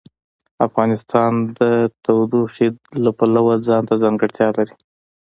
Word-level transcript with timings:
افغانستان 0.67 1.31
د 1.59 1.59
تودوخه 2.03 2.67
د 3.03 3.05
پلوه 3.17 3.55
ځانته 3.67 3.93
ځانګړتیا 4.03 4.47
لري. 4.57 4.75